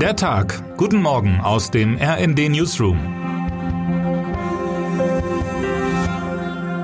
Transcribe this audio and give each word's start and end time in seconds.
Der 0.00 0.14
Tag. 0.14 0.62
Guten 0.76 1.00
Morgen 1.00 1.40
aus 1.40 1.70
dem 1.70 1.96
RND 1.96 2.50
Newsroom. 2.50 2.98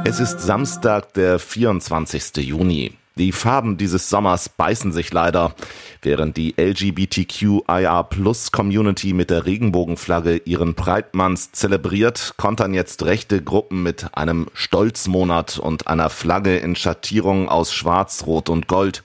Es 0.07 0.19
ist 0.19 0.41
Samstag, 0.41 1.13
der 1.13 1.39
24. 1.39 2.39
Juni. 2.39 2.95
Die 3.17 3.33
Farben 3.33 3.77
dieses 3.77 4.09
Sommers 4.09 4.49
beißen 4.49 4.93
sich 4.93 5.13
leider. 5.13 5.55
Während 6.01 6.39
die 6.39 6.55
LGBTQIA-Plus-Community 6.57 9.13
mit 9.13 9.29
der 9.29 9.45
Regenbogenflagge 9.45 10.39
ihren 10.47 10.73
Breitmanns 10.73 11.53
zelebriert, 11.53 12.33
kontern 12.39 12.73
jetzt 12.73 13.05
rechte 13.05 13.43
Gruppen 13.43 13.83
mit 13.83 14.17
einem 14.17 14.47
Stolzmonat 14.55 15.59
und 15.59 15.87
einer 15.87 16.09
Flagge 16.09 16.57
in 16.57 16.77
Schattierung 16.77 17.51
aus 17.51 17.75
Schwarz, 17.75 18.25
Rot 18.27 18.49
und 18.49 18.69
Gold. 18.69 19.03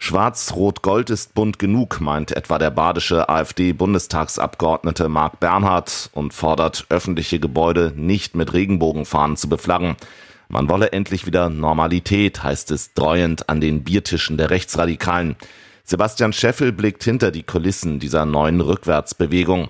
Schwarz-Rot-Gold 0.00 1.10
ist 1.10 1.34
bunt 1.34 1.58
genug, 1.58 2.00
meint 2.00 2.30
etwa 2.30 2.58
der 2.58 2.70
badische 2.70 3.28
AfD-Bundestagsabgeordnete 3.28 5.08
Marc 5.08 5.40
Bernhard 5.40 6.10
und 6.12 6.32
fordert, 6.32 6.86
öffentliche 6.88 7.40
Gebäude 7.40 7.92
nicht 7.96 8.36
mit 8.36 8.52
Regenbogenfahnen 8.52 9.36
zu 9.36 9.48
beflaggen. 9.48 9.96
Man 10.48 10.68
wolle 10.68 10.92
endlich 10.92 11.26
wieder 11.26 11.50
Normalität, 11.50 12.42
heißt 12.42 12.70
es 12.70 12.94
dreuend 12.94 13.48
an 13.48 13.60
den 13.60 13.82
Biertischen 13.82 14.38
der 14.38 14.50
Rechtsradikalen. 14.50 15.36
Sebastian 15.82 16.32
Scheffel 16.32 16.72
blickt 16.72 17.02
hinter 17.02 17.30
die 17.30 17.42
Kulissen 17.42 17.98
dieser 17.98 18.24
neuen 18.24 18.60
Rückwärtsbewegung. 18.60 19.68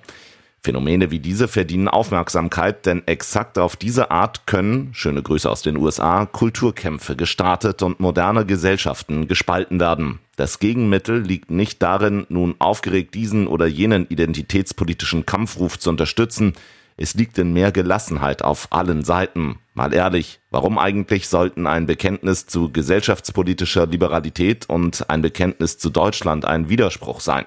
Phänomene 0.62 1.10
wie 1.10 1.20
diese 1.20 1.48
verdienen 1.48 1.88
Aufmerksamkeit, 1.88 2.84
denn 2.84 3.06
exakt 3.06 3.58
auf 3.58 3.76
diese 3.76 4.10
Art 4.10 4.46
können, 4.46 4.90
schöne 4.92 5.22
Grüße 5.22 5.48
aus 5.48 5.62
den 5.62 5.76
USA, 5.76 6.26
Kulturkämpfe 6.26 7.16
gestartet 7.16 7.82
und 7.82 8.00
moderne 8.00 8.44
Gesellschaften 8.44 9.28
gespalten 9.28 9.78
werden. 9.78 10.18
Das 10.36 10.58
Gegenmittel 10.58 11.20
liegt 11.20 11.50
nicht 11.50 11.82
darin, 11.82 12.26
nun 12.28 12.56
aufgeregt 12.58 13.14
diesen 13.14 13.46
oder 13.46 13.66
jenen 13.66 14.06
identitätspolitischen 14.08 15.26
Kampfruf 15.26 15.78
zu 15.78 15.90
unterstützen, 15.90 16.54
es 17.00 17.14
liegt 17.14 17.38
in 17.38 17.52
mehr 17.52 17.70
Gelassenheit 17.70 18.42
auf 18.42 18.72
allen 18.72 19.04
Seiten. 19.04 19.60
Mal 19.72 19.94
ehrlich, 19.94 20.40
warum 20.50 20.78
eigentlich 20.78 21.28
sollten 21.28 21.68
ein 21.68 21.86
Bekenntnis 21.86 22.46
zu 22.46 22.72
gesellschaftspolitischer 22.72 23.86
Liberalität 23.86 24.68
und 24.68 25.08
ein 25.08 25.22
Bekenntnis 25.22 25.78
zu 25.78 25.90
Deutschland 25.90 26.44
ein 26.44 26.68
Widerspruch 26.68 27.20
sein? 27.20 27.44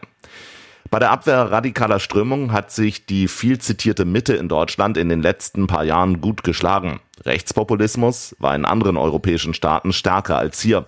Bei 0.90 1.00
der 1.00 1.12
Abwehr 1.12 1.52
radikaler 1.52 2.00
Strömungen 2.00 2.52
hat 2.52 2.72
sich 2.72 3.06
die 3.06 3.28
viel 3.28 3.60
zitierte 3.60 4.06
Mitte 4.06 4.34
in 4.34 4.50
Deutschland 4.50 4.98
in 4.98 5.10
den 5.10 5.22
letzten 5.22 5.68
paar 5.68 5.84
Jahren 5.84 6.22
gut 6.22 6.44
geschlagen. 6.44 7.00
Rechtspopulismus 7.24 8.36
war 8.40 8.56
in 8.56 8.66
anderen 8.66 8.98
europäischen 8.98 9.54
Staaten 9.54 9.94
stärker 9.94 10.38
als 10.38 10.60
hier. 10.62 10.88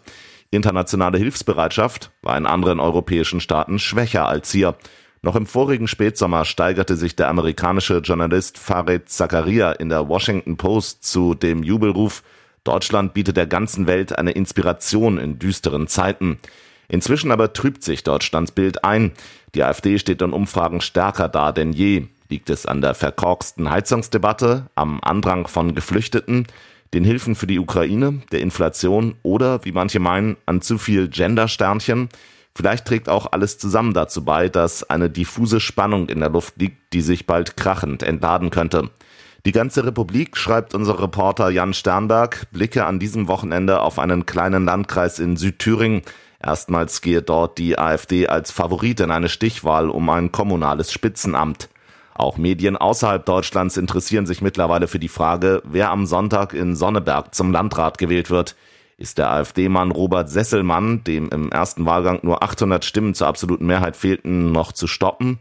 Internationale 0.52 1.18
Hilfsbereitschaft 1.18 2.12
war 2.22 2.38
in 2.38 2.46
anderen 2.46 2.80
europäischen 2.80 3.40
Staaten 3.40 3.80
schwächer 3.80 4.28
als 4.28 4.52
hier. 4.52 4.76
Noch 5.22 5.36
im 5.36 5.46
vorigen 5.46 5.88
Spätsommer 5.88 6.44
steigerte 6.44 6.98
sich 6.98 7.16
der 7.16 7.30
amerikanische 7.30 8.00
Journalist 8.00 8.58
Farid 8.58 9.10
Zakaria 9.10 9.72
in 9.72 9.90
der 9.90 10.10
Washington 10.10 10.58
Post 10.58 11.04
zu 11.06 11.34
dem 11.34 11.64
Jubelruf 11.64 12.24
Deutschland 12.64 13.14
bietet 13.14 13.36
der 13.36 13.48
ganzen 13.48 13.88
Welt 13.88 14.18
eine 14.18 14.32
Inspiration 14.32 15.18
in 15.18 15.38
düsteren 15.38 15.88
Zeiten. 15.88 16.40
Inzwischen 16.88 17.32
aber 17.32 17.54
trübt 17.54 17.84
sich 17.84 18.04
Deutschlands 18.04 18.52
Bild 18.52 18.84
ein. 18.84 19.12
Die 19.56 19.64
AfD 19.64 20.00
steht 20.00 20.22
in 20.22 20.34
Umfragen 20.34 20.82
stärker 20.82 21.30
da 21.30 21.52
denn 21.52 21.74
je. 21.74 22.08
Liegt 22.30 22.50
es 22.50 22.66
an 22.66 22.82
der 22.82 22.96
verkorksten 22.96 23.70
Heizungsdebatte, 23.70 24.68
am 24.76 25.00
Andrang 25.02 25.48
von 25.48 25.76
Geflüchteten, 25.76 26.48
den 26.94 27.04
Hilfen 27.04 27.36
für 27.36 27.48
die 27.48 27.60
Ukraine, 27.60 28.22
der 28.32 28.42
Inflation 28.42 29.16
oder, 29.24 29.66
wie 29.66 29.72
manche 29.72 30.00
meinen, 30.00 30.38
an 30.46 30.62
zu 30.62 30.78
viel 30.78 31.08
Gendersternchen? 31.10 32.10
Vielleicht 32.56 32.86
trägt 32.86 33.10
auch 33.10 33.32
alles 33.32 33.58
zusammen 33.58 33.94
dazu 33.94 34.24
bei, 34.24 34.48
dass 34.48 34.88
eine 34.90 35.10
diffuse 35.10 35.60
Spannung 35.60 36.08
in 36.10 36.20
der 36.20 36.30
Luft 36.30 36.56
liegt, 36.58 36.94
die 36.94 37.02
sich 37.02 37.26
bald 37.26 37.58
krachend 37.58 38.04
entladen 38.04 38.52
könnte. 38.52 38.90
Die 39.46 39.52
ganze 39.52 39.86
Republik, 39.86 40.38
schreibt 40.38 40.74
unser 40.74 41.02
Reporter 41.02 41.50
Jan 41.50 41.74
Sternberg, 41.74 42.48
blicke 42.52 42.86
an 42.86 43.00
diesem 43.00 43.28
Wochenende 43.28 43.82
auf 43.82 44.00
einen 44.00 44.26
kleinen 44.26 44.66
Landkreis 44.66 45.20
in 45.20 45.36
Südthüringen, 45.36 46.04
Erstmals 46.46 47.02
gehe 47.02 47.22
dort 47.22 47.58
die 47.58 47.80
AfD 47.80 48.28
als 48.28 48.52
Favorit 48.52 49.00
in 49.00 49.12
eine 49.12 49.30
Stichwahl 49.30 49.90
um 49.90 50.10
ein 50.10 50.32
kommunales 50.32 50.92
Spitzenamt. 50.92 51.70
Auch 52.16 52.38
Medien 52.38 52.78
außerhalb 52.78 53.26
Deutschlands 53.26 53.78
interessieren 53.78 54.26
sich 54.26 54.42
mittlerweile 54.42 54.88
für 54.88 55.00
die 55.00 55.08
Frage, 55.08 55.64
wer 55.66 55.90
am 55.90 56.06
Sonntag 56.06 56.54
in 56.54 56.76
Sonneberg 56.76 57.34
zum 57.34 57.52
Landrat 57.52 57.98
gewählt 57.98 58.30
wird. 58.30 58.56
Ist 58.98 59.18
der 59.18 59.32
AfD-Mann 59.32 59.92
Robert 59.92 60.30
Sesselmann, 60.30 61.04
dem 61.04 61.30
im 61.30 61.52
ersten 61.52 61.86
Wahlgang 61.86 62.20
nur 62.22 62.44
800 62.44 62.86
Stimmen 62.86 63.16
zur 63.16 63.28
absoluten 63.28 63.66
Mehrheit 63.66 63.96
fehlten, 63.96 64.52
noch 64.52 64.72
zu 64.74 64.86
stoppen? 64.86 65.40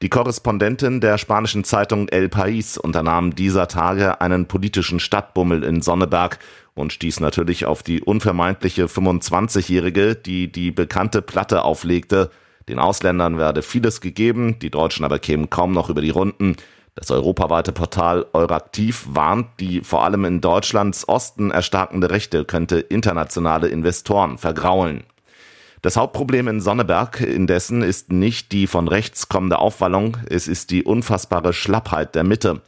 Die 0.00 0.08
Korrespondentin 0.08 1.00
der 1.00 1.18
spanischen 1.18 1.64
Zeitung 1.64 2.08
El 2.08 2.26
País 2.26 2.78
unternahm 2.78 3.34
dieser 3.34 3.66
Tage 3.66 4.20
einen 4.20 4.46
politischen 4.46 5.00
Stadtbummel 5.00 5.64
in 5.64 5.82
Sonneberg 5.82 6.38
und 6.74 6.92
stieß 6.92 7.18
natürlich 7.18 7.66
auf 7.66 7.82
die 7.82 8.00
unvermeintliche 8.00 8.84
25-Jährige, 8.84 10.14
die 10.14 10.52
die 10.52 10.70
bekannte 10.70 11.20
Platte 11.20 11.64
auflegte. 11.64 12.30
Den 12.68 12.78
Ausländern 12.78 13.38
werde 13.38 13.62
vieles 13.62 14.00
gegeben, 14.00 14.60
die 14.60 14.70
Deutschen 14.70 15.04
aber 15.04 15.18
kämen 15.18 15.50
kaum 15.50 15.72
noch 15.72 15.90
über 15.90 16.00
die 16.00 16.10
Runden. 16.10 16.54
Das 16.94 17.10
europaweite 17.10 17.72
Portal 17.72 18.24
Euraktiv 18.32 19.04
warnt, 19.10 19.48
die 19.58 19.80
vor 19.80 20.04
allem 20.04 20.24
in 20.24 20.40
Deutschlands 20.40 21.08
Osten 21.08 21.50
erstarkende 21.50 22.10
Rechte 22.10 22.44
könnte 22.44 22.78
internationale 22.78 23.66
Investoren 23.66 24.38
vergraulen. 24.38 25.02
Das 25.80 25.96
Hauptproblem 25.96 26.48
in 26.48 26.60
Sonneberg 26.60 27.20
indessen 27.20 27.82
ist 27.82 28.10
nicht 28.10 28.50
die 28.50 28.66
von 28.66 28.88
rechts 28.88 29.28
kommende 29.28 29.60
Aufwallung, 29.60 30.16
es 30.28 30.48
ist 30.48 30.70
die 30.70 30.82
unfassbare 30.82 31.52
Schlappheit 31.52 32.16
der 32.16 32.24
Mitte. 32.24 32.62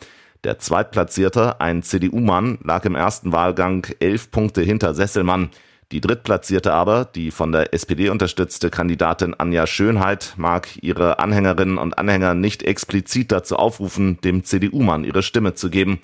Der 0.45 0.59
Zweitplatzierte, 0.59 1.61
ein 1.61 1.83
CDU-Mann, 1.83 2.59
lag 2.63 2.85
im 2.85 2.95
ersten 2.95 3.33
Wahlgang 3.33 3.87
elf 3.99 4.31
Punkte 4.31 4.63
hinter 4.63 4.95
Sesselmann. 4.95 5.51
Die 5.91 6.01
Drittplatzierte 6.01 6.73
aber, 6.73 7.05
die 7.05 7.33
von 7.33 7.51
der 7.51 7.75
SPD 7.75 8.11
unterstützte 8.11 8.71
Kandidatin 8.71 9.35
Anja 9.35 9.67
Schönheit, 9.67 10.35
mag 10.37 10.69
ihre 10.81 11.19
Anhängerinnen 11.19 11.79
und 11.79 11.99
Anhänger 11.99 12.35
nicht 12.35 12.63
explizit 12.63 13.33
dazu 13.33 13.57
aufrufen, 13.57 14.21
dem 14.21 14.45
CDU-Mann 14.45 15.03
ihre 15.03 15.25
Stimme 15.25 15.55
zu 15.55 15.69
geben. 15.69 15.99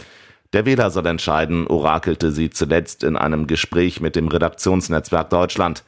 Der 0.53 0.67
Wähler 0.67 0.91
soll 0.91 1.07
entscheiden, 1.07 1.69
orakelte 1.69 2.33
sie 2.33 2.51
zuletzt 2.51 3.05
in 3.05 3.17
einem 3.17 3.47
Gespräch 3.47 4.01
mit 4.01 4.17
dem 4.17 4.27
Redaktionsnetzwerk 4.27 5.31
Deutschland. 5.31 5.85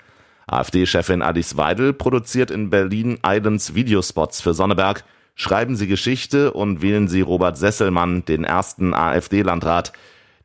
AfD-Chefin 0.49 1.23
Alice 1.23 1.57
Weidel 1.57 1.93
produziert 1.93 2.51
in 2.51 2.71
Berlin 2.71 3.19
Islands 3.25 3.75
Videospots 3.75 4.41
für 4.41 4.55
Sonneberg– 4.55 5.05
Schreiben 5.41 5.77
Sie 5.77 5.87
Geschichte 5.87 6.53
und 6.53 6.83
wählen 6.83 7.07
Sie 7.07 7.21
Robert 7.21 7.57
Sesselmann, 7.57 8.25
den 8.25 8.43
ersten 8.43 8.93
AfD-Landrat. 8.93 9.93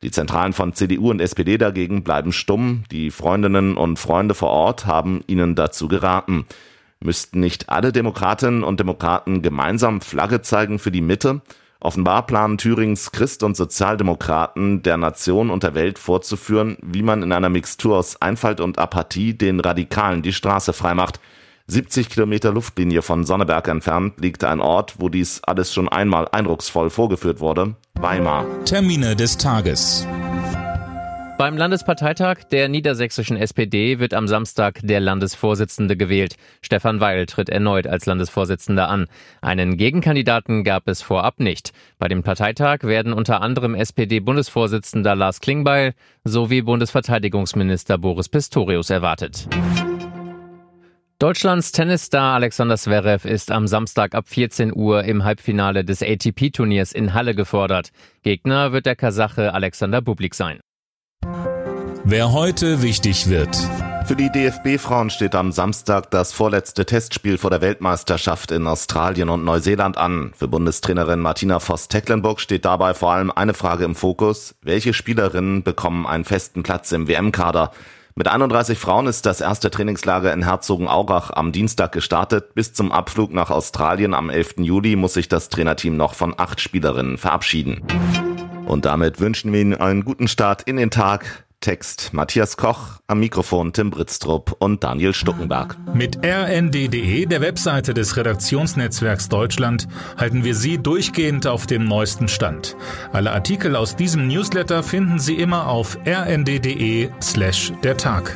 Die 0.03 0.11
Zentralen 0.11 0.53
von 0.53 0.73
CDU 0.73 1.09
und 1.09 1.19
SPD 1.19 1.57
dagegen 1.57 2.03
bleiben 2.03 2.31
stumm. 2.31 2.83
Die 2.91 3.09
Freundinnen 3.09 3.75
und 3.75 3.97
Freunde 3.97 4.35
vor 4.35 4.51
Ort 4.51 4.85
haben 4.85 5.23
ihnen 5.25 5.55
dazu 5.55 5.87
geraten. 5.87 6.45
Müssten 6.99 7.39
nicht 7.39 7.69
alle 7.69 7.91
Demokratinnen 7.91 8.63
und 8.63 8.79
Demokraten 8.79 9.41
gemeinsam 9.41 9.99
Flagge 9.99 10.43
zeigen 10.43 10.77
für 10.77 10.91
die 10.91 11.01
Mitte? 11.01 11.41
Offenbar 11.83 12.25
planen 12.25 12.57
Thürings 12.57 13.11
Christ- 13.11 13.43
und 13.43 13.57
Sozialdemokraten 13.57 14.83
der 14.83 14.95
Nation 14.95 15.49
und 15.49 15.63
der 15.63 15.75
Welt 15.75 15.99
vorzuführen, 15.99 16.77
wie 16.81 17.03
man 17.03 17.21
in 17.23 17.33
einer 17.33 17.49
Mixtur 17.49 17.97
aus 17.97 18.21
Einfalt 18.21 18.61
und 18.61 18.79
Apathie 18.79 19.37
den 19.37 19.59
Radikalen 19.59 20.21
die 20.21 20.31
Straße 20.31 20.71
freimacht. 20.71 21.19
70 21.67 22.07
Kilometer 22.07 22.53
Luftlinie 22.53 23.01
von 23.01 23.25
Sonneberg 23.25 23.67
entfernt 23.67 24.13
liegt 24.21 24.45
ein 24.45 24.61
Ort, 24.61 24.95
wo 24.99 25.09
dies 25.09 25.41
alles 25.43 25.73
schon 25.73 25.89
einmal 25.89 26.29
eindrucksvoll 26.31 26.89
vorgeführt 26.89 27.41
wurde, 27.41 27.75
Weimar. 27.95 28.45
Termine 28.63 29.17
des 29.17 29.37
Tages. 29.37 30.07
Beim 31.35 31.57
Landesparteitag 31.57 32.43
der 32.51 32.69
niedersächsischen 32.69 33.37
SPD 33.37 33.97
wird 33.97 34.13
am 34.13 34.27
Samstag 34.27 34.79
der 34.83 34.99
Landesvorsitzende 34.99 35.97
gewählt. 35.97 36.35
Stefan 36.61 36.99
Weil 36.99 37.25
tritt 37.25 37.49
erneut 37.49 37.87
als 37.87 38.05
Landesvorsitzender 38.05 38.87
an. 38.87 39.07
Einen 39.41 39.75
Gegenkandidaten 39.77 40.63
gab 40.63 40.87
es 40.87 41.01
vorab 41.01 41.39
nicht. 41.39 41.73
Bei 41.97 42.07
dem 42.07 42.21
Parteitag 42.21 42.83
werden 42.83 43.13
unter 43.13 43.41
anderem 43.41 43.73
SPD-Bundesvorsitzender 43.73 45.15
Lars 45.15 45.41
Klingbeil 45.41 45.95
sowie 46.23 46.61
Bundesverteidigungsminister 46.61 47.97
Boris 47.97 48.29
Pistorius 48.29 48.91
erwartet. 48.91 49.47
Deutschlands 51.17 51.71
Tennisstar 51.71 52.35
Alexander 52.35 52.77
Zverev 52.77 53.27
ist 53.27 53.49
am 53.49 53.65
Samstag 53.65 54.13
ab 54.13 54.27
14 54.27 54.71
Uhr 54.75 55.03
im 55.03 55.23
Halbfinale 55.23 55.83
des 55.83 56.03
ATP-Turniers 56.03 56.91
in 56.91 57.13
Halle 57.15 57.33
gefordert. 57.33 57.89
Gegner 58.21 58.71
wird 58.71 58.85
der 58.85 58.95
Kasache 58.95 59.53
Alexander 59.53 60.01
Bublik 60.01 60.35
sein. 60.35 60.59
Wer 62.05 62.33
heute 62.33 62.81
wichtig 62.81 63.29
wird. 63.29 63.55
Für 64.05 64.17
die 64.17 64.29
DFB-Frauen 64.29 65.09
steht 65.09 65.35
am 65.35 65.53
Samstag 65.53 66.11
das 66.11 66.33
vorletzte 66.33 66.85
Testspiel 66.85 67.37
vor 67.37 67.49
der 67.49 67.61
Weltmeisterschaft 67.61 68.51
in 68.51 68.67
Australien 68.67 69.29
und 69.29 69.45
Neuseeland 69.45 69.97
an. 69.97 70.33
Für 70.35 70.49
Bundestrainerin 70.49 71.21
Martina 71.21 71.61
Voss-Tecklenburg 71.61 72.41
steht 72.41 72.65
dabei 72.65 72.93
vor 72.93 73.13
allem 73.13 73.31
eine 73.31 73.53
Frage 73.53 73.85
im 73.85 73.95
Fokus. 73.95 74.53
Welche 74.61 74.93
Spielerinnen 74.93 75.63
bekommen 75.63 76.05
einen 76.05 76.25
festen 76.25 76.61
Platz 76.61 76.91
im 76.91 77.07
WM-Kader? 77.07 77.71
Mit 78.15 78.27
31 78.27 78.77
Frauen 78.77 79.07
ist 79.07 79.25
das 79.25 79.39
erste 79.39 79.71
Trainingslager 79.71 80.33
in 80.33 80.43
Herzogenaurach 80.43 81.31
am 81.31 81.53
Dienstag 81.53 81.93
gestartet. 81.93 82.53
Bis 82.53 82.73
zum 82.73 82.91
Abflug 82.91 83.31
nach 83.31 83.49
Australien 83.49 84.13
am 84.13 84.29
11. 84.29 84.55
Juli 84.57 84.97
muss 84.97 85.13
sich 85.13 85.29
das 85.29 85.47
Trainerteam 85.47 85.95
noch 85.95 86.15
von 86.15 86.35
acht 86.37 86.59
Spielerinnen 86.59 87.17
verabschieden. 87.17 87.81
Und 88.65 88.83
damit 88.83 89.21
wünschen 89.21 89.53
wir 89.53 89.61
Ihnen 89.61 89.75
einen 89.75 90.03
guten 90.03 90.27
Start 90.27 90.63
in 90.63 90.75
den 90.75 90.91
Tag. 90.91 91.45
Text 91.63 92.13
Matthias 92.13 92.57
Koch, 92.57 92.99
am 93.07 93.21
Mikrofon 93.21 93.71
Tim 93.71 93.89
Britztrup 93.89 94.57
und 94.59 94.83
Daniel 94.83 95.13
Stuckenberg. 95.13 95.77
Mit 95.93 96.17
rnd.de, 96.21 97.25
der 97.25 97.39
Webseite 97.39 97.93
des 97.93 98.17
Redaktionsnetzwerks 98.17 99.29
Deutschland, 99.29 99.87
halten 100.17 100.43
wir 100.43 100.55
Sie 100.55 100.77
durchgehend 100.77 101.47
auf 101.47 101.65
dem 101.65 101.85
neuesten 101.85 102.27
Stand. 102.27 102.75
Alle 103.13 103.31
Artikel 103.31 103.77
aus 103.77 103.95
diesem 103.95 104.27
Newsletter 104.27 104.83
finden 104.83 105.19
Sie 105.19 105.35
immer 105.35 105.69
auf 105.69 105.97
rnd.de 106.05 107.09
slash 107.21 107.71
der 107.81 107.95
Tag. 107.95 108.35